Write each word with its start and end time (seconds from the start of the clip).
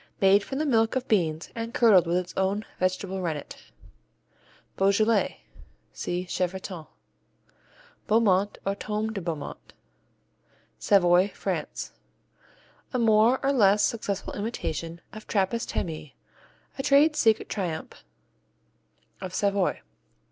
Made 0.19 0.43
from 0.43 0.57
the 0.57 0.65
milk 0.65 0.95
of 0.95 1.07
beans 1.07 1.51
and 1.53 1.75
curdled 1.75 2.07
with 2.07 2.17
its 2.17 2.33
own 2.35 2.65
vegetable 2.79 3.21
rennet. 3.21 3.65
Beaujolais 4.75 5.41
see 5.93 6.25
Chevretons. 6.25 6.87
Beaumont, 8.07 8.57
or 8.65 8.73
Tome 8.73 9.13
de 9.13 9.21
Beaumont 9.21 9.73
Savoy, 10.79 11.27
France 11.35 11.91
A 12.93 12.97
more 12.97 13.39
or 13.45 13.53
less 13.53 13.83
successful 13.85 14.33
imitation 14.33 15.01
of 15.13 15.27
Trappist 15.27 15.69
Tamie, 15.69 16.15
a 16.79 16.81
trade 16.81 17.15
secret 17.15 17.47
triumph 17.47 18.03
of 19.21 19.35
Savoy. 19.35 19.81